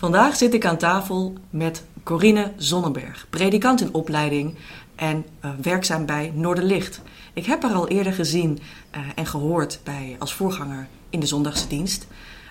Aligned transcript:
Vandaag 0.00 0.36
zit 0.36 0.54
ik 0.54 0.66
aan 0.66 0.76
tafel 0.76 1.34
met 1.50 1.84
Corine 2.02 2.52
Zonnenberg, 2.56 3.26
predikant 3.30 3.80
in 3.80 3.94
opleiding 3.94 4.54
en 4.94 5.26
uh, 5.44 5.50
werkzaam 5.62 6.06
bij 6.06 6.32
Noorderlicht. 6.34 7.00
Ik 7.32 7.46
heb 7.46 7.62
haar 7.62 7.72
al 7.72 7.88
eerder 7.88 8.12
gezien 8.12 8.58
uh, 8.96 9.00
en 9.14 9.26
gehoord 9.26 9.80
bij, 9.84 10.16
als 10.18 10.34
voorganger 10.34 10.88
in 11.10 11.20
de 11.20 11.26
zondagse 11.26 11.66
dienst. 11.66 12.06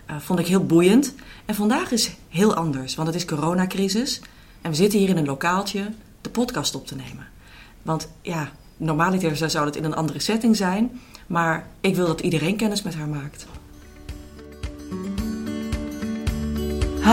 Uh, 0.10 0.18
vond 0.20 0.40
ik 0.40 0.48
heel 0.48 0.66
boeiend. 0.66 1.14
En 1.46 1.56
vandaag 1.56 1.92
is 1.92 2.16
heel 2.28 2.54
anders, 2.54 2.96
want 2.96 3.08
het 3.08 3.18
is 3.18 3.26
coronacrisis. 3.26 4.22
En 4.62 4.70
we 4.70 4.76
zitten 4.76 5.00
hier 5.00 5.10
in 5.10 5.18
een 5.18 5.26
lokaaltje 5.26 5.92
de 6.22 6.30
podcast 6.30 6.76
op 6.76 6.88
te 6.88 6.96
nemen. 6.96 7.28
Want 7.82 8.10
ja, 8.22 8.52
normaliter 8.78 9.50
zou 9.50 9.66
het 9.66 9.76
in 9.76 9.84
een 9.84 9.96
andere 9.96 10.20
setting 10.20 10.56
zijn. 10.56 11.00
Maar 11.28 11.68
ik 11.82 11.96
wil 11.96 12.08
dat 12.08 12.22
iedereen 12.22 12.56
kennis 12.56 12.82
met 12.82 12.96
haar 12.96 13.08
maakt. 13.08 13.46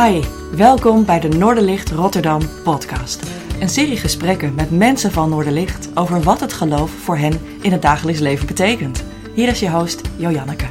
Hi, 0.05 0.23
welkom 0.57 1.05
bij 1.05 1.21
de 1.21 1.29
Noorderlicht 1.29 1.91
Rotterdam 1.91 2.41
podcast. 2.65 3.31
Een 3.61 3.69
serie 3.69 3.97
gesprekken 3.97 4.55
met 4.55 4.71
mensen 4.71 5.13
van 5.13 5.31
Noorderlicht 5.31 5.89
over 5.95 6.23
wat 6.23 6.41
het 6.41 6.53
geloof 6.53 6.91
voor 6.91 7.17
hen 7.17 7.41
in 7.61 7.73
het 7.73 7.83
dagelijks 7.83 8.21
leven 8.21 8.47
betekent. 8.47 9.05
Hier 9.35 9.49
is 9.49 9.61
je 9.61 9.71
host 9.71 10.01
Jojanneke. 10.17 10.67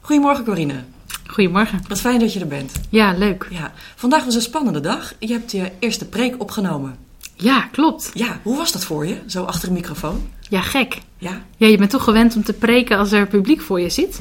Goedemorgen 0.00 0.44
Corine. 0.44 0.84
Goedemorgen. 1.26 1.80
Wat 1.88 2.00
fijn 2.00 2.18
dat 2.18 2.32
je 2.32 2.40
er 2.40 2.48
bent. 2.48 2.72
Ja, 2.88 3.12
leuk. 3.12 3.46
Ja, 3.50 3.72
vandaag 3.96 4.24
was 4.24 4.34
een 4.34 4.40
spannende 4.40 4.80
dag. 4.80 5.14
Je 5.18 5.32
hebt 5.32 5.52
je 5.52 5.72
eerste 5.78 6.08
preek 6.08 6.34
opgenomen. 6.38 6.96
Ja, 7.34 7.68
klopt. 7.72 8.10
Ja, 8.14 8.40
hoe 8.42 8.56
was 8.56 8.72
dat 8.72 8.84
voor 8.84 9.06
je, 9.06 9.20
zo 9.26 9.44
achter 9.44 9.68
een 9.68 9.74
microfoon? 9.74 10.28
Ja, 10.48 10.60
gek. 10.60 10.98
Ja? 11.18 11.42
Ja, 11.56 11.66
je 11.66 11.76
bent 11.78 11.90
toch 11.90 12.04
gewend 12.04 12.36
om 12.36 12.44
te 12.44 12.52
preken 12.52 12.98
als 12.98 13.12
er 13.12 13.26
publiek 13.26 13.60
voor 13.60 13.80
je 13.80 13.88
zit. 13.88 14.20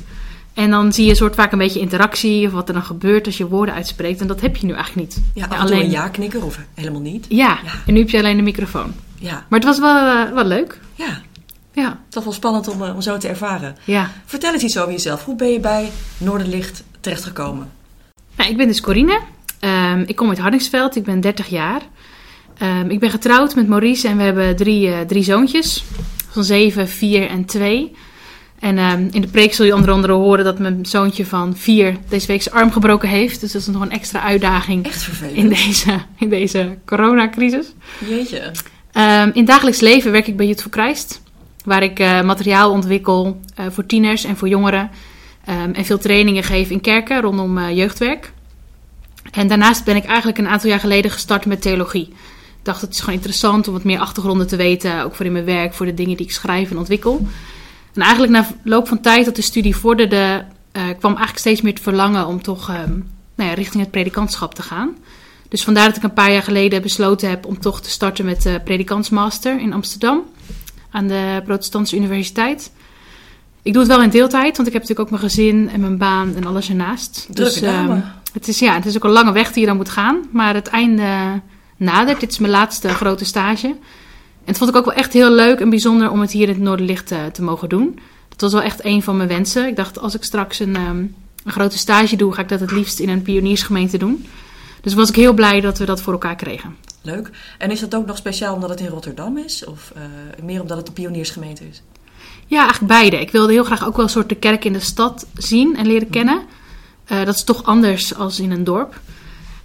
En 0.58 0.70
dan 0.70 0.94
zie 0.94 1.06
je 1.06 1.16
soort 1.16 1.36
vaak 1.36 1.52
een 1.52 1.58
beetje 1.58 1.80
interactie 1.80 2.48
of 2.48 2.52
wat 2.54 2.68
er 2.68 2.74
dan 2.74 2.84
gebeurt 2.84 3.26
als 3.26 3.38
je 3.38 3.48
woorden 3.48 3.76
uitspreekt. 3.76 4.22
En 4.22 4.28
dat 4.28 4.42
heb 4.42 4.56
je 4.56 4.66
nu 4.66 4.74
eigenlijk 4.74 5.08
niet. 5.08 5.24
Ja, 5.34 5.46
af 5.46 5.60
alleen 5.60 5.84
een 5.84 5.90
ja-knikker 5.90 6.46
of 6.46 6.60
helemaal 6.74 7.02
niet. 7.02 7.26
Ja, 7.30 7.60
ja, 7.64 7.72
en 7.86 7.94
nu 7.94 8.00
heb 8.00 8.10
je 8.10 8.18
alleen 8.18 8.38
de 8.38 8.44
microfoon. 8.44 8.94
Ja. 9.20 9.46
Maar 9.50 9.60
het 9.60 9.68
was 9.68 9.80
wel, 9.80 9.96
uh, 9.96 10.32
wel 10.32 10.46
leuk. 10.46 10.80
Ja. 10.96 11.22
Ja. 11.72 12.00
Het 12.06 12.14
was 12.14 12.24
wel 12.24 12.34
spannend 12.34 12.68
om, 12.68 12.82
uh, 12.82 12.96
om 12.96 13.02
zo 13.02 13.18
te 13.18 13.28
ervaren. 13.28 13.76
Ja. 13.84 14.12
Vertel 14.26 14.54
eens 14.54 14.64
iets 14.64 14.78
over 14.78 14.92
jezelf. 14.92 15.26
Hoe 15.26 15.36
ben 15.36 15.52
je 15.52 15.60
bij 15.60 15.92
Noorderlicht 16.18 16.84
terechtgekomen? 17.00 17.72
Nou, 18.36 18.50
ik 18.50 18.58
ben 18.58 18.68
dus 18.68 18.82
Corine. 18.82 19.20
Um, 19.62 20.04
ik 20.08 20.16
kom 20.16 20.30
uit 20.30 20.40
Hardingsveld. 20.40 20.96
Ik 20.96 21.04
ben 21.04 21.22
30 21.22 21.48
jaar. 21.48 21.82
Um, 22.62 22.90
ik 22.90 23.00
ben 23.00 23.10
getrouwd 23.10 23.56
met 23.56 23.68
Maurice 23.68 24.08
en 24.08 24.18
we 24.18 24.24
hebben 24.24 24.56
drie, 24.56 24.88
uh, 24.88 25.00
drie 25.00 25.24
zoontjes. 25.24 25.84
Van 26.30 26.44
7, 26.44 26.88
4 26.88 27.30
en 27.30 27.46
2. 27.46 27.96
En 28.60 28.78
um, 28.78 29.10
in 29.12 29.22
de 29.22 29.28
preek 29.28 29.54
zul 29.54 29.66
je 29.66 29.76
onder 29.76 29.92
andere 29.92 30.14
horen 30.14 30.46
dat 30.46 30.60
mijn 30.60 30.86
zoontje 30.86 31.26
van 31.26 31.56
vier 31.56 31.98
deze 32.10 32.28
week 32.28 32.42
zijn 32.42 32.56
arm 32.56 32.72
gebroken 32.72 33.10
heeft. 33.10 33.40
Dus 33.40 33.52
dat 33.52 33.62
is 33.62 33.68
nog 33.68 33.82
een 33.82 33.92
extra 33.92 34.22
uitdaging. 34.22 34.86
Echt 34.86 35.04
vervelend. 35.04 35.38
In 35.38 35.50
deze, 35.50 36.00
in 36.18 36.30
deze 36.30 36.78
coronacrisis. 36.86 37.74
Jeetje. 38.08 38.52
Um, 38.94 39.32
in 39.34 39.46
dagelijks 39.46 39.80
leven 39.80 40.12
werk 40.12 40.28
ik 40.28 40.38
bij 40.38 40.46
Youth 40.46 40.62
for 40.62 40.72
Christ. 40.72 41.22
Waar 41.66 41.84
ik 41.84 42.00
uh, 42.00 42.22
materiaal 42.22 42.72
ontwikkel 42.72 43.42
uh, 43.60 43.66
voor 43.70 43.86
tieners 43.86 44.24
en 44.24 44.38
voor 44.38 44.48
jongeren. 44.48 44.90
Um, 45.50 45.74
en 45.74 45.86
veel 45.86 45.98
trainingen 45.98 46.44
geef 46.44 46.70
in 46.70 46.82
kerken 46.82 47.22
rondom 47.22 47.58
uh, 47.58 47.76
jeugdwerk. 47.76 48.32
En 49.32 49.48
daarnaast 49.48 49.84
ben 49.84 49.96
ik 49.96 50.06
eigenlijk 50.06 50.38
een 50.38 50.48
aantal 50.48 50.70
jaar 50.70 50.80
geleden 50.80 51.12
gestart 51.12 51.46
met 51.46 51.62
theologie. 51.62 52.08
Ik 52.08 52.74
dacht 52.74 52.82
het 52.82 52.94
is 52.94 53.00
gewoon 53.00 53.16
interessant 53.16 53.68
om 53.68 53.74
wat 53.74 53.84
meer 53.84 54.00
achtergronden 54.00 54.48
te 54.48 54.56
weten. 54.56 55.04
Ook 55.04 55.16
voor 55.16 55.26
in 55.26 55.32
mijn 55.32 55.46
werk, 55.46 55.74
voor 55.74 55.86
de 55.86 55.94
dingen 55.94 56.18
die 56.18 56.26
ik 56.26 56.32
schrijf 56.32 56.72
en 56.72 56.78
ontwikkel. 56.78 57.28
En 57.98 58.04
eigenlijk 58.04 58.34
na 58.34 58.48
loop 58.64 58.88
van 58.88 59.02
tijd 59.02 59.26
dat 59.26 59.36
de 59.36 59.42
studie 59.42 59.76
vorderde, 59.76 60.46
uh, 60.74 60.84
kwam 60.84 61.12
eigenlijk 61.12 61.40
steeds 61.40 61.62
meer 61.62 61.74
het 61.74 61.82
verlangen 61.82 62.28
om 62.28 62.42
toch 62.42 62.70
um, 62.70 63.10
nou 63.36 63.50
ja, 63.50 63.56
richting 63.56 63.84
het 63.84 63.92
predikantschap 63.92 64.54
te 64.56 64.62
gaan. 64.62 64.96
Dus 65.50 65.64
vandaar 65.64 65.88
dat 65.88 65.98
ik 65.98 66.04
een 66.04 66.14
paar 66.14 66.32
jaar 66.32 66.44
geleden 66.44 66.82
besloten 66.82 67.30
heb 67.30 67.46
om 67.46 67.60
toch 67.60 67.82
te 67.82 67.90
starten 67.90 68.26
met 68.26 68.42
de 68.42 68.62
predikantsmaster 68.64 69.60
in 69.60 69.74
Amsterdam 69.74 70.24
aan 70.92 71.08
de 71.08 71.42
Protestantse 71.46 71.96
Universiteit. 71.96 72.72
Ik 73.62 73.74
doe 73.74 73.82
het 73.82 73.92
wel 73.92 74.02
in 74.02 74.10
deeltijd, 74.10 74.56
want 74.56 74.68
ik 74.68 74.74
heb 74.74 74.82
natuurlijk 74.82 75.00
ook 75.00 75.10
mijn 75.10 75.30
gezin 75.30 75.70
en 75.70 75.80
mijn 75.80 75.98
baan 75.98 76.36
en 76.36 76.46
alles 76.46 76.70
ernaast. 76.70 77.28
Dus 77.30 77.62
um, 77.62 78.04
het, 78.34 78.48
is, 78.48 78.60
ja, 78.60 78.74
het 78.74 78.86
is 78.86 78.96
ook 78.96 79.04
een 79.04 79.10
lange 79.10 79.32
weg 79.32 79.52
die 79.52 79.62
je 79.62 79.68
dan 79.68 79.78
moet 79.78 79.90
gaan, 79.90 80.22
maar 80.32 80.54
het 80.54 80.68
einde 80.68 81.42
nadert. 81.78 82.20
Dit 82.20 82.32
is 82.32 82.40
mijn 82.40 82.52
laatste 82.52 82.90
grote 82.90 83.26
stage. 83.26 83.76
En 84.48 84.54
het 84.54 84.58
vond 84.58 84.70
ik 84.70 84.76
ook 84.76 84.86
wel 84.86 84.94
echt 84.94 85.14
heel 85.14 85.32
leuk 85.32 85.60
en 85.60 85.70
bijzonder 85.70 86.12
om 86.12 86.20
het 86.20 86.32
hier 86.32 86.48
in 86.48 86.54
het 86.54 86.64
Noorderlicht 86.64 87.08
te, 87.08 87.30
te 87.32 87.42
mogen 87.42 87.70
doen. 87.70 88.00
Dat 88.30 88.42
was 88.42 88.54
wel 88.54 88.62
echt 88.62 88.86
een 88.86 89.04
van 89.04 89.18
mijn 89.18 89.30
wensen. 89.30 89.68
Ik 89.68 89.76
dacht, 89.76 90.00
als 90.00 90.16
ik 90.16 90.24
straks 90.24 90.60
een, 90.60 90.76
um, 90.76 91.16
een 91.44 91.52
grote 91.52 91.78
stage 91.78 92.16
doe, 92.16 92.34
ga 92.34 92.42
ik 92.42 92.50
dat 92.50 92.60
het 92.60 92.72
liefst 92.72 93.00
in 93.00 93.10
een 93.10 93.22
pioniersgemeente 93.22 93.98
doen. 93.98 94.26
Dus 94.82 94.94
was 94.94 95.10
ik 95.10 95.16
heel 95.16 95.34
blij 95.34 95.62
dat 95.62 95.78
we 95.78 95.86
dat 95.86 96.02
voor 96.02 96.14
elkaar 96.14 96.36
kregen. 96.36 96.76
Leuk. 97.02 97.30
En 97.58 97.72
is 97.72 97.80
dat 97.80 97.96
ook 97.96 98.06
nog 98.06 98.18
speciaal 98.18 98.54
omdat 98.54 98.70
het 98.70 98.80
in 98.80 98.88
Rotterdam 98.88 99.38
is? 99.38 99.66
Of 99.66 99.94
uh, 99.98 100.04
meer 100.44 100.62
omdat 100.62 100.78
het 100.78 100.88
een 100.88 100.94
pioniersgemeente 100.94 101.68
is? 101.70 101.82
Ja, 102.46 102.60
eigenlijk 102.60 102.94
beide. 102.94 103.20
Ik 103.20 103.32
wilde 103.32 103.52
heel 103.52 103.64
graag 103.64 103.86
ook 103.86 103.96
wel 103.96 104.06
een 104.06 104.12
soort 104.12 104.30
de 104.30 104.36
kerk 104.36 104.66
in 104.66 104.74
de 104.74 104.80
stad 104.80 105.28
zien 105.34 105.78
en 105.78 105.88
leren 105.88 106.10
kennen. 106.10 106.42
Uh, 107.12 107.26
dat 107.26 107.36
is 107.36 107.44
toch 107.44 107.64
anders 107.64 108.16
als 108.16 108.40
in 108.40 108.52
een 108.52 108.64
dorp. 108.64 109.00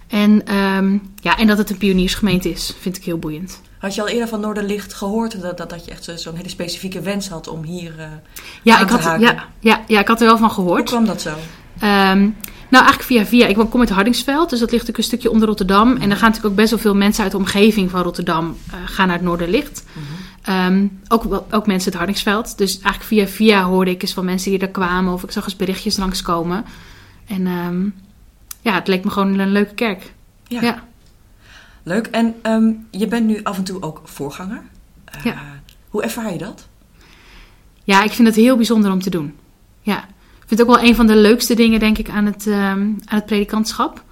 En, 0.07 0.55
um, 0.55 1.01
ja, 1.15 1.37
en 1.37 1.47
dat 1.47 1.57
het 1.57 1.69
een 1.69 1.77
pioniersgemeente 1.77 2.49
is, 2.49 2.75
vind 2.79 2.97
ik 2.97 3.03
heel 3.03 3.17
boeiend. 3.17 3.61
Had 3.83 3.95
je 3.95 4.01
al 4.01 4.07
eerder 4.07 4.27
van 4.27 4.39
Noorderlicht 4.39 4.93
gehoord 4.93 5.41
dat, 5.41 5.57
dat, 5.57 5.69
dat 5.69 5.85
je 5.85 5.91
echt 5.91 6.11
zo'n 6.15 6.35
hele 6.35 6.49
specifieke 6.49 7.01
wens 7.01 7.29
had 7.29 7.47
om 7.47 7.63
hier 7.63 7.93
uh, 7.97 8.05
ja, 8.61 8.79
ik 8.79 8.87
te 8.87 8.93
had, 8.93 9.03
haken? 9.03 9.21
ja, 9.21 9.45
ja, 9.59 9.83
ja, 9.87 9.99
ik 9.99 10.07
had 10.07 10.21
er 10.21 10.27
wel 10.27 10.37
van 10.37 10.51
gehoord. 10.51 10.89
Hoe 10.89 10.89
kwam 10.89 11.05
dat 11.05 11.21
zo? 11.21 11.29
Um, 11.29 12.35
nou, 12.69 12.85
eigenlijk 12.85 13.03
via 13.03 13.25
via. 13.25 13.47
Ik 13.47 13.55
kom 13.69 13.79
uit 13.79 13.89
Hardingsveld, 13.89 14.49
dus 14.49 14.59
dat 14.59 14.71
ligt 14.71 14.89
ook 14.89 14.97
een 14.97 15.03
stukje 15.03 15.31
onder 15.31 15.47
Rotterdam. 15.47 15.91
En 15.91 16.09
dan 16.09 16.17
gaan 16.17 16.29
natuurlijk 16.29 16.45
ook 16.45 16.55
best 16.55 16.69
wel 16.69 16.79
veel 16.79 16.95
mensen 16.95 17.23
uit 17.23 17.31
de 17.31 17.37
omgeving 17.37 17.89
van 17.89 18.01
Rotterdam 18.01 18.57
uh, 18.67 18.73
gaan 18.85 19.07
naar 19.07 19.15
het 19.15 19.25
Noorderlicht. 19.25 19.85
-hmm. 19.93 20.55
um, 20.55 20.99
ook, 21.07 21.43
ook 21.49 21.67
mensen 21.67 21.87
uit 21.87 21.97
Hardingsveld. 21.97 22.57
Dus 22.57 22.71
eigenlijk 22.79 23.03
via 23.03 23.27
via 23.27 23.63
hoorde 23.63 23.91
ik 23.91 24.01
eens 24.01 24.13
van 24.13 24.25
mensen 24.25 24.51
die 24.51 24.59
er 24.59 24.69
kwamen. 24.69 25.13
Of 25.13 25.23
ik 25.23 25.31
zag 25.31 25.43
eens 25.43 25.55
berichtjes 25.55 25.97
langskomen. 25.97 26.65
En 27.27 27.47
um, 27.47 27.93
ja, 28.61 28.73
het 28.73 28.87
leek 28.87 29.03
me 29.03 29.09
gewoon 29.09 29.39
een 29.39 29.51
leuke 29.51 29.73
kerk. 29.73 30.13
Ja. 30.47 30.61
ja. 30.61 30.83
Leuk. 31.83 32.07
En 32.07 32.35
um, 32.43 32.87
je 32.91 33.07
bent 33.07 33.25
nu 33.25 33.43
af 33.43 33.57
en 33.57 33.63
toe 33.63 33.81
ook 33.81 34.01
voorganger. 34.03 34.61
Uh, 35.15 35.23
Ja. 35.23 35.35
Hoe 35.89 36.03
ervaar 36.03 36.31
je 36.31 36.37
dat? 36.37 36.67
Ja, 37.83 38.03
ik 38.03 38.11
vind 38.11 38.27
het 38.27 38.37
heel 38.37 38.55
bijzonder 38.55 38.91
om 38.91 39.01
te 39.01 39.09
doen. 39.09 39.35
Ja. 39.81 39.97
Ik 39.97 40.49
vind 40.49 40.59
het 40.59 40.61
ook 40.61 40.75
wel 40.75 40.89
een 40.89 40.95
van 40.95 41.07
de 41.07 41.15
leukste 41.15 41.53
dingen, 41.53 41.79
denk 41.79 41.97
ik, 41.97 42.09
aan 42.09 42.25
het, 42.25 42.45
um, 42.45 42.53
aan 43.05 43.17
het 43.17 43.25
predikantschap. 43.25 44.03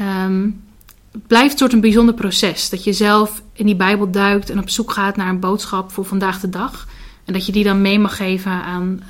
Um, 0.00 0.64
het 1.12 1.26
blijft 1.26 1.52
een 1.52 1.58
soort 1.58 1.72
een 1.72 1.80
bijzonder 1.80 2.14
proces. 2.14 2.68
Dat 2.68 2.84
je 2.84 2.92
zelf 2.92 3.42
in 3.52 3.66
die 3.66 3.76
Bijbel 3.76 4.10
duikt 4.10 4.50
en 4.50 4.58
op 4.58 4.70
zoek 4.70 4.92
gaat 4.92 5.16
naar 5.16 5.28
een 5.28 5.40
boodschap 5.40 5.92
voor 5.92 6.04
vandaag 6.04 6.40
de 6.40 6.48
dag. 6.48 6.86
En 7.24 7.32
dat 7.32 7.46
je 7.46 7.52
die 7.52 7.64
dan 7.64 7.80
mee 7.80 7.98
mag 7.98 8.16
geven 8.16 8.50
aan, 8.50 9.02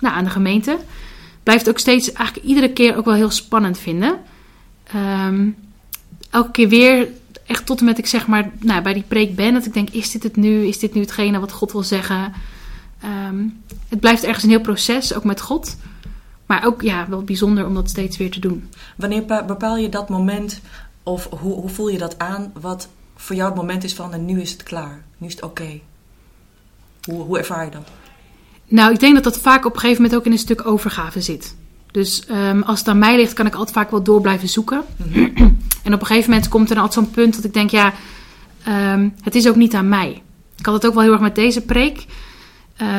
nou, 0.00 0.14
aan 0.14 0.24
de 0.24 0.30
gemeente. 0.30 0.78
Blijft 1.42 1.68
ook 1.68 1.78
steeds, 1.78 2.12
eigenlijk 2.12 2.46
iedere 2.46 2.72
keer 2.72 2.96
ook 2.96 3.04
wel 3.04 3.14
heel 3.14 3.30
spannend 3.30 3.78
vinden. 3.78 4.18
Um, 5.26 5.56
elke 6.32 6.50
keer 6.50 6.68
weer, 6.68 7.08
echt 7.46 7.66
tot 7.66 7.78
en 7.78 7.84
met 7.84 7.98
ik 7.98 8.06
zeg 8.06 8.26
maar 8.26 8.50
nou, 8.60 8.82
bij 8.82 8.94
die 8.94 9.04
preek 9.08 9.34
ben, 9.36 9.54
dat 9.54 9.66
ik 9.66 9.74
denk, 9.74 9.90
is 9.90 10.10
dit 10.10 10.22
het 10.22 10.36
nu? 10.36 10.66
Is 10.66 10.78
dit 10.78 10.94
nu 10.94 11.00
hetgene 11.00 11.40
wat 11.40 11.52
God 11.52 11.72
wil 11.72 11.82
zeggen? 11.82 12.32
Um, 13.04 13.62
het 13.88 14.00
blijft 14.00 14.24
ergens 14.24 14.44
een 14.44 14.50
heel 14.50 14.60
proces, 14.60 15.14
ook 15.14 15.24
met 15.24 15.40
God. 15.40 15.76
Maar 16.46 16.66
ook 16.66 16.82
ja, 16.82 17.08
wel 17.08 17.22
bijzonder 17.22 17.66
om 17.66 17.74
dat 17.74 17.90
steeds 17.90 18.16
weer 18.16 18.30
te 18.30 18.40
doen. 18.40 18.68
Wanneer 18.96 19.24
bepaal 19.46 19.76
je 19.76 19.88
dat 19.88 20.08
moment, 20.08 20.60
of 21.02 21.28
hoe, 21.30 21.54
hoe 21.54 21.68
voel 21.68 21.88
je 21.88 21.98
dat 21.98 22.18
aan, 22.18 22.52
wat 22.60 22.88
voor 23.16 23.36
jou 23.36 23.48
het 23.48 23.58
moment 23.58 23.84
is 23.84 23.94
van 23.94 24.12
en 24.12 24.24
nu 24.24 24.40
is 24.40 24.52
het 24.52 24.62
klaar, 24.62 25.04
nu 25.16 25.26
is 25.26 25.34
het 25.34 25.42
oké? 25.42 25.62
Okay. 25.62 25.82
Hoe, 27.02 27.22
hoe 27.22 27.38
ervaar 27.38 27.64
je 27.64 27.70
dat? 27.70 27.88
Nou, 28.68 28.92
ik 28.92 29.00
denk 29.00 29.14
dat 29.14 29.24
dat 29.24 29.38
vaak 29.38 29.64
op 29.64 29.74
een 29.74 29.80
gegeven 29.80 30.02
moment 30.02 30.20
ook 30.20 30.26
in 30.26 30.32
een 30.32 30.38
stuk 30.38 30.66
overgave 30.66 31.20
zit. 31.20 31.54
Dus 31.92 32.22
um, 32.30 32.62
als 32.62 32.78
het 32.78 32.88
aan 32.88 32.98
mij 32.98 33.16
ligt, 33.16 33.32
kan 33.32 33.46
ik 33.46 33.54
altijd 33.54 33.76
vaak 33.76 33.90
wel 33.90 34.02
door 34.02 34.20
blijven 34.20 34.48
zoeken. 34.48 34.82
Mm-hmm. 34.96 35.58
En 35.82 35.94
op 35.94 36.00
een 36.00 36.06
gegeven 36.06 36.30
moment 36.30 36.48
komt 36.48 36.68
er 36.68 36.74
dan 36.74 36.84
altijd 36.84 37.04
zo'n 37.04 37.14
punt 37.14 37.34
dat 37.34 37.44
ik 37.44 37.54
denk, 37.54 37.70
ja, 37.70 37.92
um, 38.92 39.14
het 39.22 39.34
is 39.34 39.48
ook 39.48 39.56
niet 39.56 39.74
aan 39.74 39.88
mij. 39.88 40.22
Ik 40.58 40.66
had 40.66 40.74
het 40.74 40.86
ook 40.86 40.94
wel 40.94 41.02
heel 41.02 41.12
erg 41.12 41.20
met 41.20 41.34
deze 41.34 41.60
preek. 41.60 42.06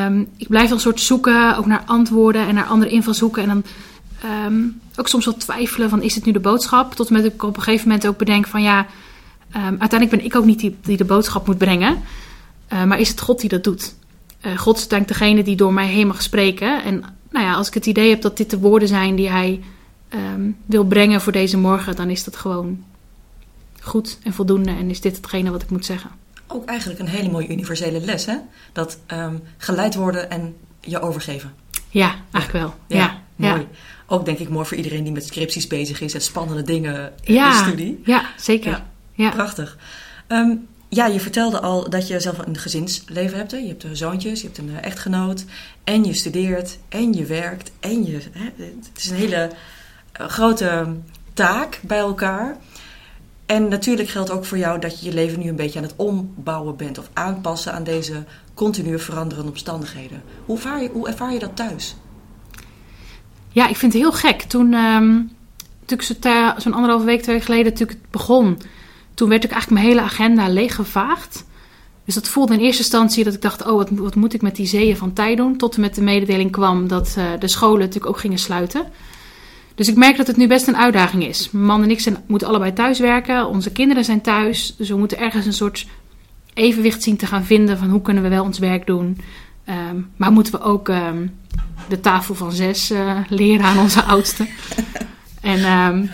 Um, 0.06 0.28
ik 0.36 0.48
blijf 0.48 0.64
dan 0.64 0.74
een 0.74 0.82
soort 0.82 1.00
zoeken, 1.00 1.56
ook 1.56 1.66
naar 1.66 1.82
antwoorden 1.86 2.48
en 2.48 2.54
naar 2.54 2.64
andere 2.64 2.90
invalshoeken. 2.90 3.42
En 3.42 3.48
dan 3.48 3.64
ook 4.96 5.08
soms 5.08 5.24
wel 5.24 5.36
twijfelen 5.36 5.88
van, 5.88 6.02
is 6.02 6.14
het 6.14 6.24
nu 6.24 6.32
de 6.32 6.40
boodschap? 6.40 6.94
Tot 6.94 7.10
met 7.10 7.24
ik 7.24 7.42
op 7.42 7.56
een 7.56 7.62
gegeven 7.62 7.88
moment 7.88 8.06
ook 8.06 8.16
bedenk 8.16 8.46
van, 8.46 8.62
ja, 8.62 8.86
uiteindelijk 9.52 10.10
ben 10.10 10.24
ik 10.24 10.36
ook 10.36 10.44
niet 10.44 10.58
die, 10.58 10.76
die 10.82 10.96
de 10.96 11.04
boodschap 11.04 11.46
moet 11.46 11.58
brengen. 11.58 12.02
Uh, 12.72 12.84
maar 12.84 12.98
is 13.00 13.08
het 13.08 13.20
God 13.20 13.40
die 13.40 13.48
dat 13.48 13.64
doet? 13.64 13.94
Uh, 14.46 14.58
God 14.58 14.74
is 14.74 14.80
uiteindelijk 14.80 15.18
degene 15.18 15.42
die 15.42 15.56
door 15.56 15.72
mij 15.72 15.86
heen 15.86 16.06
mag 16.06 16.22
spreken. 16.22 16.84
En 16.84 17.04
nou 17.34 17.46
ja, 17.46 17.54
als 17.54 17.68
ik 17.68 17.74
het 17.74 17.86
idee 17.86 18.10
heb 18.10 18.20
dat 18.20 18.36
dit 18.36 18.50
de 18.50 18.58
woorden 18.58 18.88
zijn 18.88 19.14
die 19.14 19.30
hij 19.30 19.60
um, 20.14 20.56
wil 20.66 20.84
brengen 20.84 21.20
voor 21.20 21.32
deze 21.32 21.56
morgen, 21.56 21.96
dan 21.96 22.10
is 22.10 22.24
dat 22.24 22.36
gewoon 22.36 22.84
goed 23.80 24.18
en 24.22 24.32
voldoende. 24.32 24.70
En 24.70 24.90
is 24.90 25.00
dit 25.00 25.16
hetgene 25.16 25.50
wat 25.50 25.62
ik 25.62 25.70
moet 25.70 25.84
zeggen. 25.84 26.10
Ook 26.46 26.64
eigenlijk 26.64 27.00
een 27.00 27.06
hele 27.06 27.30
mooie 27.30 27.48
universele 27.48 28.00
les, 28.00 28.26
hè? 28.26 28.36
Dat 28.72 28.98
um, 29.12 29.42
geleid 29.56 29.94
worden 29.94 30.30
en 30.30 30.56
je 30.80 31.00
overgeven. 31.00 31.52
Ja, 31.90 32.14
eigenlijk 32.32 32.64
wel. 32.64 32.74
Ja, 32.86 32.96
ja, 32.96 33.20
ja. 33.36 33.54
mooi. 33.54 33.66
Ook 34.06 34.24
denk 34.24 34.38
ik 34.38 34.48
mooi 34.48 34.66
voor 34.66 34.76
iedereen 34.76 35.04
die 35.04 35.12
met 35.12 35.24
scripties 35.26 35.66
bezig 35.66 36.00
is 36.00 36.14
en 36.14 36.20
spannende 36.20 36.62
dingen 36.62 37.12
in 37.22 37.34
de 37.34 37.60
studie. 37.64 38.00
ja 38.04 38.24
zeker. 38.36 38.70
Ja. 38.70 38.86
Ja. 39.12 39.30
Prachtig. 39.30 39.78
Ehm, 40.26 40.50
ja, 40.94 41.06
je 41.06 41.20
vertelde 41.20 41.60
al 41.60 41.90
dat 41.90 42.08
je 42.08 42.20
zelf 42.20 42.38
een 42.38 42.58
gezinsleven 42.58 43.38
hebt. 43.38 43.50
Hè? 43.50 43.56
Je 43.56 43.66
hebt 43.66 43.86
zoontjes, 43.92 44.40
je 44.40 44.46
hebt 44.46 44.58
een 44.58 44.76
eh, 44.76 44.84
echtgenoot. 44.84 45.44
En 45.84 46.04
je 46.04 46.14
studeert, 46.14 46.78
en 46.88 47.12
je 47.12 47.24
werkt, 47.24 47.70
en 47.80 48.04
je... 48.06 48.20
Hè? 48.32 48.64
Het 48.64 48.90
is 48.96 49.10
een 49.10 49.16
hele 49.16 49.50
eh, 50.12 50.26
grote 50.26 50.86
taak 51.32 51.80
bij 51.82 51.98
elkaar. 51.98 52.56
En 53.46 53.68
natuurlijk 53.68 54.08
geldt 54.08 54.30
ook 54.30 54.44
voor 54.44 54.58
jou 54.58 54.80
dat 54.80 55.00
je 55.00 55.06
je 55.06 55.14
leven 55.14 55.40
nu 55.40 55.48
een 55.48 55.56
beetje 55.56 55.78
aan 55.78 55.84
het 55.84 55.96
ombouwen 55.96 56.76
bent. 56.76 56.98
Of 56.98 57.08
aanpassen 57.12 57.72
aan 57.72 57.84
deze 57.84 58.24
continu 58.54 58.98
veranderende 58.98 59.50
omstandigheden. 59.50 60.22
Hoe 60.44 60.56
ervaar 60.56 60.82
je, 60.82 60.88
hoe 60.92 61.08
ervaar 61.08 61.32
je 61.32 61.38
dat 61.38 61.56
thuis? 61.56 61.96
Ja, 63.48 63.68
ik 63.68 63.76
vind 63.76 63.92
het 63.92 64.02
heel 64.02 64.12
gek. 64.12 64.42
Toen, 64.42 64.70
ta- 66.20 66.60
zo'n 66.60 66.72
anderhalve 66.72 67.04
week, 67.04 67.22
twee 67.22 67.34
weken 67.34 67.52
geleden, 67.52 67.72
ik 67.72 67.88
het 67.88 68.10
begon, 68.10 68.58
toen 69.14 69.28
werd 69.28 69.44
ik 69.44 69.50
eigenlijk 69.50 69.82
mijn 69.82 69.94
hele 69.94 70.06
agenda 70.06 70.48
leeggevaagd. 70.48 71.44
Dus 72.04 72.14
dat 72.14 72.28
voelde 72.28 72.54
in 72.54 72.60
eerste 72.60 72.82
instantie 72.82 73.24
dat 73.24 73.34
ik 73.34 73.42
dacht, 73.42 73.66
oh, 73.66 73.76
wat, 73.76 73.90
wat 73.90 74.14
moet 74.14 74.34
ik 74.34 74.42
met 74.42 74.56
die 74.56 74.66
zeeën 74.66 74.96
van 74.96 75.12
tijd 75.12 75.36
doen? 75.36 75.56
Tot 75.56 75.74
en 75.74 75.80
met 75.80 75.94
de 75.94 76.02
mededeling 76.02 76.50
kwam 76.50 76.88
dat 76.88 77.14
eh, 77.18 77.24
de 77.38 77.48
scholen 77.48 77.78
natuurlijk 77.78 78.06
ook 78.06 78.18
gingen 78.18 78.38
sluiten. 78.38 78.86
Dus 79.74 79.88
ik 79.88 79.96
merk 79.96 80.16
dat 80.16 80.26
het 80.26 80.36
nu 80.36 80.46
best 80.46 80.68
een 80.68 80.76
uitdaging 80.76 81.26
is. 81.26 81.50
Mijn 81.50 81.64
man 81.64 81.82
en 81.82 81.90
ik 81.90 82.12
moeten 82.26 82.48
allebei 82.48 82.72
thuis 82.72 82.98
werken. 82.98 83.48
Onze 83.48 83.72
kinderen 83.72 84.04
zijn 84.04 84.20
thuis. 84.20 84.74
Dus 84.76 84.88
we 84.88 84.96
moeten 84.96 85.18
ergens 85.18 85.46
een 85.46 85.52
soort 85.52 85.86
evenwicht 86.54 87.02
zien 87.02 87.16
te 87.16 87.26
gaan 87.26 87.44
vinden 87.44 87.78
van 87.78 87.88
hoe 87.88 88.02
kunnen 88.02 88.22
we 88.22 88.28
wel 88.28 88.44
ons 88.44 88.58
werk 88.58 88.86
doen. 88.86 89.18
Ehm, 89.64 89.96
maar 90.16 90.32
moeten 90.32 90.52
we 90.52 90.60
ook 90.60 90.88
ehm, 90.88 91.26
de 91.88 92.00
tafel 92.00 92.34
van 92.34 92.52
zes 92.52 92.90
eh, 92.90 93.16
leren 93.28 93.64
aan 93.64 93.78
onze 93.78 94.02
oudste. 94.02 94.46
en 95.40 95.64
ehm, 95.64 96.06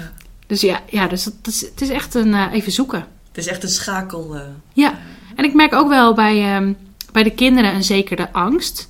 dus 0.50 0.60
ja, 0.60 0.80
ja 0.88 1.06
dus 1.06 1.24
dat, 1.24 1.34
dat 1.42 1.54
is, 1.54 1.60
het 1.60 1.80
is 1.80 1.88
echt 1.88 2.14
een 2.14 2.34
eh, 2.34 2.46
even 2.52 2.72
zoeken. 2.72 3.06
Het 3.28 3.36
is 3.38 3.46
echt 3.46 3.62
een 3.62 3.68
schakel. 3.68 4.36
eh, 4.36 4.42
Ja, 4.72 4.98
en 5.36 5.44
ik 5.44 5.54
merk 5.54 5.72
ook 5.74 5.88
wel 5.88 6.14
bij, 6.14 6.54
ehm, 6.54 6.72
bij 7.12 7.22
de 7.22 7.30
kinderen 7.30 7.74
een 7.74 7.84
zekere 7.84 8.32
angst. 8.32 8.88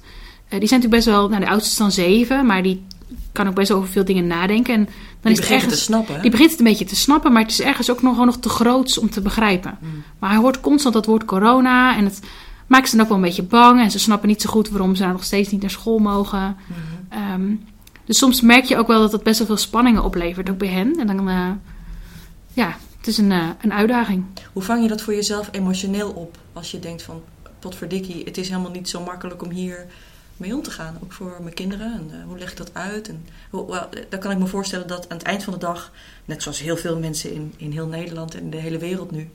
Eh, 0.49 0.59
die 0.59 0.69
zijn 0.69 0.81
natuurlijk 0.81 0.91
best 0.91 1.07
wel, 1.07 1.29
nou 1.29 1.41
de 1.41 1.49
oudste 1.51 1.71
is 1.71 1.77
dan 1.77 1.93
zeven, 1.93 2.47
maar 2.47 2.62
die 2.62 2.83
kan 3.33 3.49
ook 3.49 3.55
best 3.55 3.69
wel 3.69 3.79
over 3.79 3.91
veel 3.91 4.05
dingen 4.05 4.27
nadenken. 4.27 4.75
En 4.75 4.85
dan 4.85 4.93
die 5.21 5.33
is 5.33 5.39
het 5.39 5.49
ergens, 5.51 5.75
te 5.75 5.81
snappen. 5.81 6.15
hè? 6.15 6.21
die 6.21 6.31
begint 6.31 6.51
het 6.51 6.59
een 6.59 6.65
beetje 6.65 6.85
te 6.85 6.97
snappen, 6.97 7.33
maar 7.33 7.43
het 7.43 7.51
is 7.51 7.61
ergens 7.61 7.91
ook 7.91 8.03
nog, 8.03 8.11
gewoon 8.12 8.27
nog 8.27 8.37
te 8.39 8.49
groots 8.49 8.99
om 8.99 9.11
te 9.11 9.21
begrijpen. 9.21 9.79
Mm. 9.81 10.03
Maar 10.19 10.31
hij 10.31 10.39
hoort 10.39 10.61
constant 10.61 10.95
dat 10.95 11.07
woord 11.07 11.25
corona 11.25 11.97
en 11.97 12.05
het 12.05 12.21
maakt 12.67 12.89
ze 12.89 12.93
dan 12.97 13.05
ook 13.05 13.09
wel 13.11 13.19
een 13.19 13.25
beetje 13.25 13.43
bang. 13.43 13.81
En 13.81 13.91
ze 13.91 13.99
snappen 13.99 14.29
niet 14.29 14.43
zo 14.43 14.51
goed 14.51 14.69
waarom 14.69 14.95
ze 14.95 15.03
nou 15.03 15.12
nog 15.15 15.25
steeds 15.25 15.51
niet 15.51 15.61
naar 15.61 15.71
school 15.71 15.99
mogen. 15.99 16.57
Ehm, 17.09 17.53
dus 18.11 18.19
soms 18.19 18.41
merk 18.41 18.65
je 18.65 18.77
ook 18.77 18.87
wel 18.87 19.01
dat 19.01 19.12
het 19.12 19.23
best 19.23 19.39
wel 19.39 19.47
veel 19.47 19.57
spanningen 19.57 20.05
oplevert, 20.05 20.51
ook 20.51 20.59
bij 20.59 20.69
hen. 20.69 20.97
En 20.97 21.07
dan, 21.07 21.29
eh, 21.29 21.51
ja, 22.53 22.77
het 22.97 23.07
is 23.07 23.19
een, 23.19 23.33
eh, 23.33 23.49
een 23.61 23.73
uitdaging. 23.73 24.25
Hoe 24.53 24.62
vang 24.62 24.83
je 24.83 24.89
dat 24.89 25.01
voor 25.01 25.15
jezelf 25.15 25.49
emotioneel 25.53 26.11
op? 26.11 26.39
Als 26.53 26.71
je 26.71 26.79
denkt 26.79 27.03
van, 27.03 27.23
potverdikkie, 27.59 28.25
het 28.25 28.39
is 28.39 28.49
helemaal 28.49 28.71
niet 28.71 28.89
zo 28.89 29.03
makkelijk 29.03 29.43
om 29.43 29.51
hier 29.51 29.87
mee 30.37 30.55
om 30.55 30.62
te 30.62 30.71
gaan. 30.71 30.99
Ook 31.03 31.12
voor 31.12 31.37
mijn 31.41 31.55
kinderen. 31.55 31.93
En, 31.93 32.11
eh, 32.11 32.27
hoe 32.27 32.39
leg 32.39 32.51
ik 32.51 32.57
dat 32.57 32.75
uit? 32.75 33.09
En, 33.09 33.27
wel, 33.51 33.89
dan 34.09 34.21
kan 34.21 34.31
ik 34.31 34.39
me 34.39 34.47
voorstellen 34.47 34.87
dat 34.87 35.09
aan 35.09 35.17
het 35.17 35.27
eind 35.27 35.43
van 35.43 35.53
de 35.53 35.59
dag, 35.59 35.93
net 36.25 36.43
zoals 36.43 36.61
heel 36.61 36.77
veel 36.77 36.99
mensen 36.99 37.33
in, 37.33 37.55
in 37.57 37.73
heel 37.73 37.87
Nederland 37.87 38.35
en 38.35 38.51
de 38.51 38.61
hele 38.61 38.79
wereld 38.79 39.11
nu, 39.11 39.31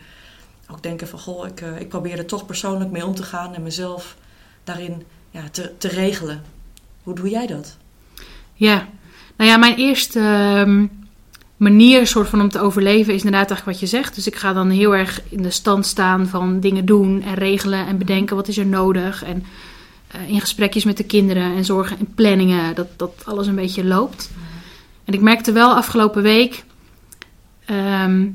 ook 0.72 0.83
denken 0.83 1.07
van, 1.07 1.19
goh, 1.19 1.48
ik, 1.48 1.62
ik 1.62 1.89
probeer 1.89 2.18
er 2.18 2.25
toch 2.25 2.45
persoonlijk 2.45 2.92
mee 2.92 3.06
om 3.06 3.16
te 3.16 3.24
gaan 3.24 3.54
en 3.54 3.63
mezelf 3.63 4.18
daarin 4.63 5.04
ja, 5.31 5.50
te, 5.51 5.72
te 5.77 5.88
regelen. 5.88 6.44
Hoe 7.04 7.16
doe 7.16 7.30
jij 7.30 7.48
dat? 7.48 7.77
Ja, 8.56 8.88
nou 9.38 9.50
ja, 9.50 9.57
mijn 9.57 9.75
eerste 9.75 10.19
ehm, 10.19 10.86
manier 11.57 12.07
soort 12.07 12.30
van 12.30 12.42
om 12.42 12.50
te 12.50 12.60
overleven 12.60 13.13
is 13.13 13.24
inderdaad 13.24 13.50
eigenlijk 13.50 13.80
wat 13.80 13.90
je 13.90 13.98
zegt. 13.98 14.16
Dus 14.16 14.28
ik 14.28 14.36
ga 14.36 14.54
dan 14.54 14.69
heel 14.69 14.96
erg 14.96 15.22
in 15.30 15.42
de 15.42 15.50
stand 15.50 15.86
staan 15.86 16.28
van 16.28 16.60
dingen 16.60 16.86
doen 16.86 17.22
en 17.22 17.34
regelen 17.34 17.88
en 17.88 17.98
bedenken 17.98 18.36
wat 18.36 18.48
is 18.48 18.57
er 18.57 18.66
nodig. 18.66 19.24
En 19.24 19.44
eh, 20.07 20.30
in 20.30 20.40
gesprekjes 20.40 20.84
met 20.84 20.98
de 20.98 21.04
kinderen 21.04 21.56
en 21.56 21.66
zorgen 21.66 22.00
en 22.00 22.13
planningen 22.16 22.75
dat, 22.75 22.88
dat 22.98 23.22
alles 23.25 23.48
een 23.48 23.56
beetje 23.56 23.86
loopt. 23.86 24.31
En 25.06 25.13
ik 25.13 25.22
merkte 25.22 25.51
wel 25.51 25.75
afgelopen 25.75 26.22
week 26.22 26.63
ehm, 27.66 28.28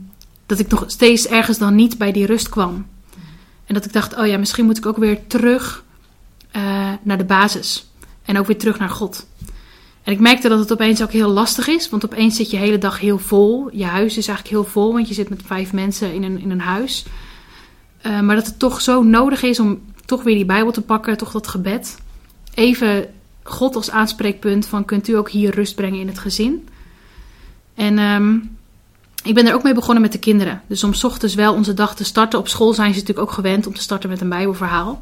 dat 0.47 0.59
ik 0.59 0.69
nog 0.69 0.85
steeds 0.87 1.27
ergens 1.27 1.59
dan 1.59 1.75
niet 1.75 1.99
bij 1.99 2.13
die 2.13 2.27
rust 2.27 2.49
kwam. 2.49 2.87
En 3.67 3.75
dat 3.75 3.85
ik 3.85 3.93
dacht, 3.93 4.17
oh 4.17 4.27
ja, 4.27 4.39
misschien 4.39 4.65
moet 4.65 4.79
ik 4.79 4.87
ook 4.87 4.97
weer 4.97 5.27
terug 5.27 5.85
eh, 6.51 6.93
naar 7.03 7.19
de 7.19 7.25
basis. 7.25 7.91
En 8.23 8.39
ook 8.39 8.47
weer 8.47 8.59
terug 8.59 8.79
naar 8.79 8.89
God. 8.89 9.27
En 10.11 10.17
ik 10.17 10.23
merkte 10.23 10.49
dat 10.49 10.59
het 10.59 10.73
opeens 10.73 11.03
ook 11.03 11.13
heel 11.13 11.29
lastig 11.29 11.69
is. 11.69 11.89
Want 11.89 12.05
opeens 12.05 12.37
zit 12.37 12.51
je 12.51 12.57
hele 12.57 12.79
dag 12.79 13.01
heel 13.01 13.19
vol. 13.19 13.69
Je 13.73 13.85
huis 13.85 14.17
is 14.17 14.29
eigenlijk 14.29 14.49
heel 14.49 14.73
vol, 14.73 14.93
want 14.93 15.09
je 15.09 15.15
zit 15.15 15.29
met 15.29 15.43
vijf 15.47 15.73
mensen 15.73 16.15
in 16.15 16.23
een, 16.23 16.41
in 16.41 16.51
een 16.51 16.61
huis. 16.61 17.05
Eh, 18.01 18.21
maar 18.21 18.37
dat 18.37 18.47
het 18.47 18.59
toch 18.59 18.81
zo 18.81 19.03
nodig 19.03 19.43
is 19.43 19.61
om 19.61 19.81
toch 20.05 20.23
weer 20.23 20.35
die 20.35 20.45
Bijbel 20.45 20.73
te 20.73 20.81
pakken, 20.81 21.17
toch 21.17 21.31
dat 21.31 21.47
gebed. 21.47 21.99
Even 22.55 23.07
God 23.43 23.77
als 23.77 23.91
aanspreekpunt 23.91 24.67
van 24.67 24.85
kunt 24.85 25.09
u 25.09 25.17
ook 25.17 25.31
hier 25.31 25.55
rust 25.55 25.75
brengen 25.75 26.01
in 26.01 26.09
het 26.09 26.19
gezin. 26.19 26.69
En 27.75 27.99
ehm, 27.99 28.35
ik 29.23 29.35
ben 29.35 29.47
er 29.47 29.55
ook 29.55 29.63
mee 29.63 29.75
begonnen 29.75 30.03
met 30.03 30.13
de 30.13 30.19
kinderen. 30.19 30.63
Dus 30.67 30.85
om 30.85 30.93
ochtends 31.03 31.35
wel 31.35 31.55
onze 31.55 31.75
dag 31.75 31.97
te 31.97 32.05
starten. 32.05 32.39
Op 32.39 32.49
school 32.49 32.73
zijn 32.73 32.93
ze 32.93 33.01
natuurlijk 33.01 33.29
ook 33.29 33.35
gewend 33.35 33.67
om 33.67 33.75
te 33.75 33.83
starten 33.83 34.09
met 34.09 34.21
een 34.21 34.29
Bijbelverhaal. 34.29 34.99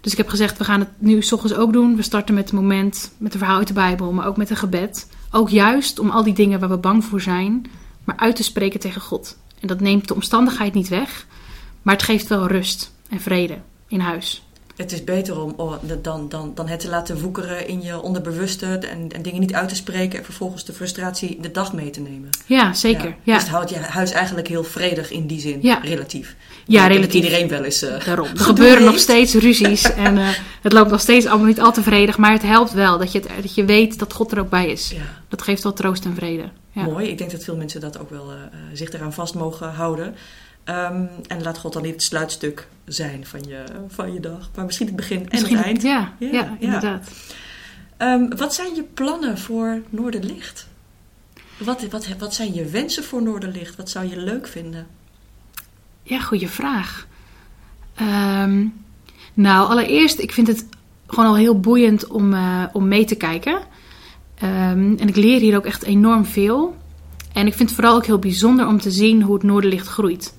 Dus 0.00 0.12
ik 0.12 0.18
heb 0.18 0.28
gezegd, 0.28 0.58
we 0.58 0.64
gaan 0.64 0.80
het 0.80 0.88
nu 0.98 1.22
's 1.22 1.32
ochtends 1.32 1.56
ook 1.56 1.72
doen. 1.72 1.96
We 1.96 2.02
starten 2.02 2.34
met 2.34 2.44
het 2.44 2.60
moment, 2.60 3.12
met 3.18 3.32
een 3.32 3.38
verhaal 3.38 3.58
uit 3.58 3.68
de 3.68 3.72
Bijbel, 3.72 4.12
maar 4.12 4.26
ook 4.26 4.36
met 4.36 4.50
een 4.50 4.56
gebed. 4.56 5.08
Ook 5.30 5.48
juist 5.48 5.98
om 5.98 6.10
al 6.10 6.22
die 6.22 6.34
dingen 6.34 6.60
waar 6.60 6.68
we 6.68 6.76
bang 6.76 7.04
voor 7.04 7.20
zijn, 7.20 7.66
maar 8.04 8.16
uit 8.16 8.36
te 8.36 8.42
spreken 8.42 8.80
tegen 8.80 9.00
God. 9.00 9.36
En 9.60 9.68
dat 9.68 9.80
neemt 9.80 10.08
de 10.08 10.14
omstandigheid 10.14 10.74
niet 10.74 10.88
weg, 10.88 11.26
maar 11.82 11.94
het 11.94 12.04
geeft 12.04 12.28
wel 12.28 12.46
rust 12.46 12.92
en 13.08 13.20
vrede 13.20 13.58
in 13.86 14.00
huis. 14.00 14.44
Het 14.80 14.92
is 14.92 15.04
beter 15.04 15.42
om 15.42 15.54
oh, 15.56 15.74
dan, 16.02 16.28
dan, 16.28 16.52
dan 16.54 16.68
het 16.68 16.80
te 16.80 16.88
laten 16.88 17.20
woekeren 17.20 17.68
in 17.68 17.82
je 17.82 18.00
onderbewuste 18.02 18.66
en, 18.66 19.08
en 19.12 19.22
dingen 19.22 19.40
niet 19.40 19.54
uit 19.54 19.68
te 19.68 19.74
spreken 19.74 20.18
en 20.18 20.24
vervolgens 20.24 20.64
de 20.64 20.72
frustratie 20.72 21.38
de 21.40 21.50
dag 21.50 21.72
mee 21.72 21.90
te 21.90 22.00
nemen. 22.00 22.28
Ja, 22.46 22.72
zeker. 22.72 23.04
Ja. 23.08 23.14
Ja, 23.22 23.32
Dus 23.34 23.42
het 23.42 23.52
houdt 23.52 23.70
je 23.70 23.76
huis 23.78 24.10
eigenlijk 24.10 24.48
heel 24.48 24.64
vredig 24.64 25.10
in 25.10 25.26
die 25.26 25.40
zin, 25.40 25.58
Ja. 25.62 25.78
relatief. 25.82 26.36
Ja, 26.66 26.80
denk 26.80 26.92
relatief. 26.92 27.12
Dat 27.22 27.30
iedereen 27.30 27.48
wel 27.48 27.64
eens. 27.64 27.82
eh, 27.82 28.04
daarom. 28.04 28.26
Er 28.26 28.38
gebeuren 28.40 28.84
nog 28.84 28.98
steeds 28.98 29.34
ruzies 29.34 29.82
en 30.06 30.18
eh, 30.18 30.28
het 30.62 30.72
loopt 30.72 30.90
nog 30.90 31.00
steeds 31.00 31.26
allemaal 31.26 31.46
niet 31.46 31.60
al 31.60 31.72
te 31.72 31.82
vredig, 31.82 32.18
maar 32.18 32.32
het 32.32 32.42
helpt 32.42 32.72
wel 32.72 32.98
dat 32.98 33.12
je, 33.12 33.18
het, 33.18 33.28
dat 33.42 33.54
je 33.54 33.64
weet 33.64 33.98
dat 33.98 34.12
God 34.12 34.32
er 34.32 34.40
ook 34.40 34.50
bij 34.50 34.70
is. 34.70 34.90
Ja, 34.90 35.02
Dat 35.28 35.42
geeft 35.42 35.62
wel 35.62 35.72
troost 35.72 36.04
en 36.04 36.14
vrede. 36.14 36.44
Ja. 36.72 36.82
mooi. 36.82 37.08
Ik 37.08 37.18
denk 37.18 37.30
dat 37.30 37.44
veel 37.44 37.56
mensen 37.56 37.80
dat 37.80 37.98
ook 37.98 38.10
wel 38.10 38.30
eh, 38.30 38.36
zich 38.72 38.92
eraan 38.92 39.12
vast 39.12 39.34
mogen 39.34 39.70
houden. 39.72 40.14
Ehm, 40.70 41.06
en 41.26 41.42
laat 41.42 41.58
God 41.58 41.72
dan 41.72 41.82
niet 41.82 41.92
het 41.92 42.02
sluitstuk 42.02 42.68
zijn 42.84 43.26
van 43.26 43.42
je, 43.42 43.64
van 43.88 44.12
je 44.12 44.20
dag, 44.20 44.50
maar 44.54 44.64
misschien 44.64 44.86
het 44.86 44.96
begin 44.96 45.18
en 45.18 45.26
Misschien 45.30 45.56
het 45.56 45.66
eind. 45.66 45.82
Ja, 45.82 46.12
Ja, 46.18 46.56
inderdaad. 46.58 47.10
Ehm, 47.96 48.36
wat 48.36 48.54
zijn 48.54 48.74
je 48.74 48.82
plannen 48.82 49.38
voor 49.38 49.82
Noorderlicht? 49.88 50.68
Wat, 51.58 51.82
wat, 51.82 52.08
wat 52.18 52.34
zijn 52.34 52.54
je 52.54 52.64
wensen 52.64 53.04
voor 53.04 53.22
Noorderlicht? 53.22 53.76
Wat 53.76 53.90
zou 53.90 54.08
je 54.08 54.16
leuk 54.16 54.46
vinden? 54.46 54.86
Ja, 56.02 56.20
goede 56.20 56.48
vraag. 56.48 57.06
Ehm, 57.94 58.66
nou, 59.34 59.68
allereerst, 59.68 60.18
ik 60.18 60.32
vind 60.32 60.46
het 60.46 60.66
gewoon 61.06 61.26
al 61.26 61.36
heel 61.36 61.60
boeiend 61.60 62.06
om, 62.06 62.32
eh, 62.32 62.64
om 62.72 62.88
mee 62.88 63.04
te 63.04 63.14
kijken. 63.14 63.60
En 64.34 65.08
ik 65.08 65.16
leer 65.16 65.40
hier 65.40 65.56
ook 65.56 65.66
echt 65.66 65.82
enorm 65.82 66.24
veel. 66.24 66.76
En 67.32 67.46
ik 67.46 67.54
vind 67.54 67.68
het 67.68 67.78
vooral 67.78 67.96
ook 67.96 68.06
heel 68.06 68.18
bijzonder 68.18 68.66
om 68.66 68.80
te 68.80 68.90
zien 68.90 69.22
hoe 69.22 69.34
het 69.34 69.42
Noorderlicht 69.42 69.86
groeit. 69.86 70.34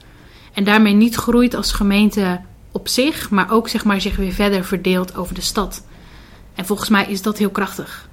En 0.54 0.64
daarmee 0.64 0.94
niet 0.94 1.16
groeit 1.16 1.54
als 1.54 1.72
gemeente 1.72 2.40
op 2.72 2.88
zich, 2.88 3.30
maar 3.30 3.52
ook 3.52 3.70
zeg 3.70 3.84
maar, 3.84 4.02
zich 4.02 4.16
weer 4.16 4.32
verder 4.32 4.66
verdeelt 4.66 5.16
over 5.16 5.36
de 5.36 5.42
stad. 5.42 5.84
En 6.56 6.66
volgens 6.66 6.90
mij 6.90 7.06
is 7.06 7.22
dat 7.22 7.38
heel 7.38 7.50
krachtig. 7.50 8.10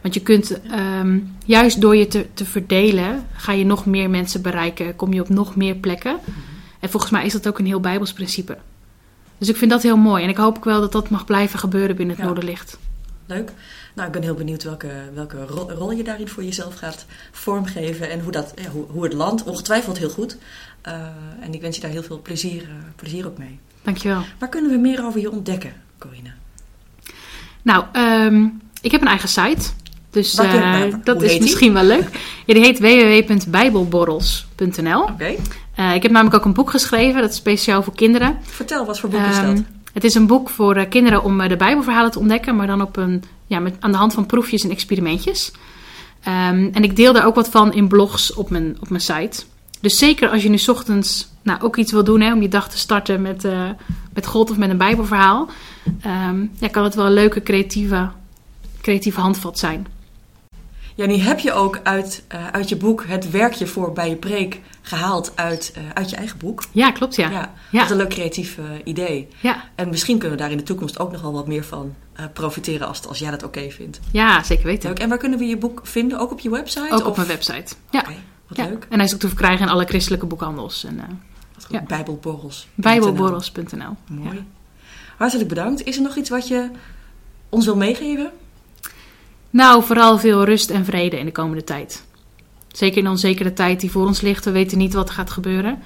Want 0.00 0.14
je 0.14 0.20
kunt 0.20 0.60
ehm, 0.62 1.18
juist 1.44 1.80
door 1.80 1.96
je 1.96 2.06
te, 2.06 2.26
te 2.34 2.44
verdelen, 2.44 3.26
ga 3.32 3.52
je 3.52 3.64
nog 3.64 3.86
meer 3.86 4.10
mensen 4.10 4.42
bereiken, 4.42 4.96
kom 4.96 5.12
je 5.12 5.20
op 5.20 5.28
nog 5.28 5.56
meer 5.56 5.74
plekken. 5.74 6.16
En 6.80 6.90
volgens 6.90 7.12
mij 7.12 7.24
is 7.24 7.32
dat 7.32 7.48
ook 7.48 7.58
een 7.58 7.66
heel 7.66 7.80
Bijbels 7.80 8.12
principe. 8.12 8.58
Dus 9.38 9.48
ik 9.48 9.56
vind 9.56 9.70
dat 9.70 9.82
heel 9.82 9.96
mooi. 9.96 10.22
En 10.22 10.28
ik 10.28 10.36
hoop 10.36 10.56
ook 10.56 10.64
wel 10.64 10.80
dat 10.80 10.92
dat 10.92 11.10
mag 11.10 11.24
blijven 11.24 11.58
gebeuren 11.58 11.96
binnen 11.96 12.14
het 12.14 12.24
Ja. 12.24 12.30
Noorderlicht. 12.30 12.78
Leuk. 13.26 13.52
Nou, 13.94 14.06
ik 14.06 14.12
ben 14.12 14.22
heel 14.22 14.34
benieuwd 14.34 14.62
welke, 14.62 14.88
welke 15.14 15.44
rol, 15.78 15.92
je 15.92 16.02
daarin 16.04 16.28
voor 16.28 16.44
jezelf 16.44 16.74
gaat 16.74 17.04
vormgeven. 17.32 18.10
En 18.10 18.20
hoe, 18.20 18.32
dat, 18.32 18.52
ja, 18.62 18.68
hoe, 18.70 18.84
hoe 18.88 19.04
het 19.04 19.12
land, 19.12 19.42
ongetwijfeld 19.44 19.98
heel 19.98 20.08
goed. 20.10 20.36
Eh, 20.82 20.92
en 21.40 21.54
ik 21.54 21.60
wens 21.60 21.76
je 21.76 21.82
daar 21.82 21.90
heel 21.90 22.02
veel 22.02 22.20
plezier, 22.22 22.62
eh, 22.62 22.68
plezier 22.96 23.26
op 23.26 23.38
mee. 23.38 23.58
Dankjewel. 23.82 24.22
Waar 24.38 24.48
kunnen 24.48 24.70
we 24.70 24.76
meer 24.76 25.04
over 25.04 25.20
je 25.20 25.30
ontdekken, 25.30 25.72
Corine? 25.98 26.30
Nou, 27.62 27.84
ehm, 27.92 28.44
ik 28.80 28.90
heb 28.90 29.00
een 29.00 29.06
eigen 29.08 29.28
site. 29.28 29.68
Dus 30.10 30.38
eh, 30.38 30.52
waar- 30.52 31.04
dat 31.04 31.22
is 31.22 31.30
die? 31.32 31.40
misschien 31.40 31.72
wel 31.72 31.84
leuk. 31.84 32.08
Ja, 32.46 32.54
die 32.54 32.62
heet 32.64 32.78
www.bijbelborrels.nl. 32.78 35.02
Oké. 35.02 35.34
Ik 35.94 36.02
heb 36.02 36.10
namelijk 36.10 36.36
ook 36.36 36.44
een 36.44 36.52
boek 36.54 36.70
geschreven. 36.70 37.20
Dat 37.20 37.30
is 37.30 37.36
speciaal 37.36 37.82
voor 37.82 37.94
kinderen. 37.94 38.38
Vertel, 38.42 38.86
wat 38.86 38.98
voor 39.00 39.08
boek 39.10 39.20
is 39.26 39.36
Ehm, 39.36 39.54
dat? 39.54 39.64
Het 39.96 40.04
is 40.04 40.14
een 40.14 40.26
boek 40.26 40.48
voor 40.48 40.76
eh, 40.76 40.88
kinderen 40.88 41.22
om 41.22 41.40
eh, 41.40 41.48
de 41.48 41.56
Bijbelverhalen 41.56 42.10
te 42.10 42.18
ontdekken, 42.18 42.56
maar 42.56 42.66
dan 42.66 42.82
op 42.82 42.96
een, 42.96 43.22
ja, 43.46 43.58
met, 43.58 43.76
aan 43.80 43.92
de 43.92 43.96
hand 43.96 44.14
van 44.14 44.26
proefjes 44.26 44.64
en 44.64 44.70
experimentjes. 44.70 45.52
Ehm, 46.22 46.68
en 46.72 46.82
ik 46.82 46.96
deel 46.96 47.12
daar 47.12 47.26
ook 47.26 47.34
wat 47.34 47.48
van 47.48 47.72
in 47.72 47.88
blogs 47.88 48.34
op 48.34 48.50
mijn, 48.50 48.76
op 48.80 48.88
mijn 48.88 49.00
site. 49.00 49.44
Dus 49.80 49.98
zeker 49.98 50.28
als 50.28 50.42
je 50.42 50.48
nu 50.48 50.58
ochtends 50.66 51.28
nou, 51.42 51.60
ook 51.62 51.76
iets 51.76 51.92
wil 51.92 52.04
doen 52.04 52.20
hè, 52.20 52.32
om 52.32 52.42
je 52.42 52.48
dag 52.48 52.70
te 52.70 52.78
starten 52.78 53.22
met, 53.22 53.44
eh, 53.44 53.70
met 54.14 54.26
God 54.26 54.50
of 54.50 54.56
met 54.56 54.70
een 54.70 54.76
Bijbelverhaal, 54.76 55.48
ehm, 56.00 56.46
ja, 56.58 56.68
kan 56.68 56.84
het 56.84 56.94
wel 56.94 57.06
een 57.06 57.12
leuke 57.12 57.42
creatieve, 57.42 58.10
creatieve 58.80 59.20
handvat 59.20 59.58
zijn. 59.58 59.86
Ja, 60.96 61.06
nu 61.06 61.14
heb 61.14 61.38
je 61.38 61.52
ook 61.52 61.80
uit, 61.82 62.24
eh, 62.28 62.46
uit 62.48 62.68
je 62.68 62.76
boek 62.76 63.04
het 63.06 63.30
werkje 63.30 63.66
voor 63.66 63.92
bij 63.92 64.08
je 64.08 64.16
preek 64.16 64.60
gehaald 64.82 65.32
uit, 65.34 65.72
eh, 65.74 65.82
uit 65.94 66.10
je 66.10 66.16
eigen 66.16 66.38
boek. 66.38 66.64
Ja, 66.72 66.90
klopt 66.90 67.16
ja. 67.16 67.50
Ja, 67.70 67.84
is 67.84 67.90
een 67.90 67.96
leuk 67.96 68.08
creatief 68.08 68.58
eh, 68.58 68.64
idee. 68.84 69.28
Ja, 69.40 69.64
En 69.74 69.88
misschien 69.88 70.18
kunnen 70.18 70.36
we 70.36 70.42
daar 70.42 70.52
in 70.52 70.56
de 70.56 70.62
toekomst 70.62 70.98
ook 70.98 71.12
nog 71.12 71.20
wel 71.20 71.32
wat 71.32 71.46
meer 71.46 71.64
van 71.64 71.94
profiteren 72.32 72.86
als, 72.88 73.06
als 73.06 73.18
jij 73.18 73.30
dat 73.30 73.42
oké 73.42 73.70
vindt. 73.70 74.00
ja 74.12 74.42
zeker 74.42 74.64
weten. 74.64 74.88
Leuk. 74.88 74.98
En 74.98 75.08
waar 75.08 75.18
kunnen 75.18 75.38
we 75.38 75.44
je 75.44 75.56
boek 75.56 75.80
vinden? 75.82 76.18
Ook 76.18 76.30
op 76.32 76.40
je 76.40 76.50
website? 76.50 76.92
Ook 76.94 77.00
op 77.00 77.06
Of- 77.06 77.16
mijn 77.16 77.28
website. 77.28 77.74
Ja. 77.90 78.04
Wat 78.48 78.56
ja. 78.58 78.64
leuk. 78.64 78.86
En 78.90 78.96
hij 78.96 79.04
is 79.06 79.14
ook 79.14 79.20
te 79.20 79.28
verkrijgen 79.28 79.66
in 79.66 79.72
alle 79.72 79.84
christelijke 79.84 80.26
boekhandels. 80.26 80.84
En, 80.84 80.96
Wat 81.54 81.64
goed. 81.64 81.74
Ja. 81.74 81.82
Bijbelborrels. 81.82 82.68
bijbelborrels.nl. 82.74 83.96
Mooi. 84.08 84.36
Ja. 84.36 84.42
Hartelijk 85.16 85.48
bedankt. 85.48 85.84
Is 85.84 85.96
er 85.96 86.02
nog 86.02 86.16
iets 86.16 86.30
wat 86.30 86.48
je 86.48 86.70
ons 87.48 87.64
wil 87.64 87.76
meegeven? 87.76 88.30
Nou, 89.56 89.84
vooral 89.84 90.18
veel 90.18 90.44
rust 90.44 90.70
en 90.70 90.84
vrede 90.84 91.18
in 91.18 91.24
de 91.24 91.32
komende 91.32 91.64
tijd. 91.64 92.04
Zeker 92.68 92.98
in 92.98 93.04
de 93.04 93.10
onzekere 93.10 93.52
tijd 93.52 93.80
die 93.80 93.90
voor 93.90 94.06
ons 94.06 94.20
ligt. 94.20 94.44
We 94.44 94.50
weten 94.50 94.78
niet 94.78 94.94
wat 94.94 95.08
er 95.08 95.14
gaat 95.14 95.30
gebeuren. 95.30 95.78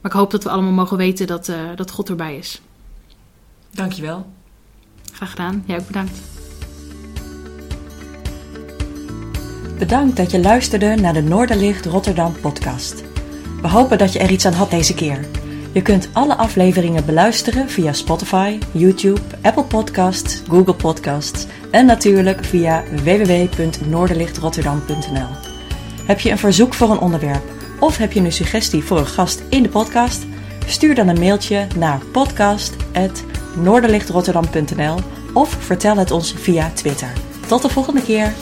Maar 0.00 0.10
ik 0.12 0.18
hoop 0.18 0.30
dat 0.30 0.42
we 0.42 0.50
allemaal 0.50 0.72
mogen 0.72 0.96
weten 0.96 1.26
dat, 1.26 1.48
eh, 1.48 1.56
dat 1.74 1.90
God 1.90 2.08
erbij 2.08 2.36
is. 2.36 2.60
Dankjewel. 3.70 4.26
Graag 5.12 5.30
gedaan. 5.30 5.62
Jij 5.66 5.78
ook 5.78 5.86
bedankt. 5.86 6.20
Bedankt 9.78 10.16
dat 10.16 10.30
je 10.30 10.40
luisterde 10.40 10.94
naar 10.94 11.14
de 11.14 11.22
Noorderlicht 11.22 11.86
Rotterdam 11.86 12.32
podcast. 12.40 13.04
We 13.62 13.68
hopen 13.68 13.98
dat 13.98 14.12
je 14.12 14.18
er 14.18 14.30
iets 14.30 14.46
aan 14.46 14.52
had 14.52 14.70
deze 14.70 14.94
keer. 14.94 15.26
Je 15.72 15.82
kunt 15.82 16.08
alle 16.12 16.36
afleveringen 16.36 17.06
beluisteren 17.06 17.68
via 17.68 17.92
Spotify, 17.92 18.58
YouTube, 18.72 19.20
Apple 19.42 19.64
Podcasts, 19.64 20.42
Google 20.48 20.74
Podcasts 20.74 21.46
en 21.70 21.86
natuurlijk 21.86 22.44
via 22.44 22.82
www.noorderlichtrotterdam.nl. 23.04 25.28
Heb 26.04 26.20
je 26.20 26.30
een 26.30 26.38
verzoek 26.38 26.74
voor 26.74 26.90
een 26.90 26.98
onderwerp 26.98 27.42
of 27.80 27.96
heb 27.96 28.12
je 28.12 28.20
een 28.20 28.32
suggestie 28.32 28.84
voor 28.84 28.98
een 28.98 29.06
gast 29.06 29.42
in 29.48 29.62
de 29.62 29.68
podcast? 29.68 30.26
Stuur 30.66 30.94
dan 30.94 31.08
een 31.08 31.18
mailtje 31.18 31.66
naar 31.76 32.00
podcast.noorderlichtrotterdam.nl 32.12 34.98
of 35.34 35.56
vertel 35.60 35.96
het 35.96 36.10
ons 36.10 36.32
via 36.32 36.70
Twitter. 36.74 37.12
Tot 37.46 37.62
de 37.62 37.68
volgende 37.68 38.02
keer! 38.02 38.32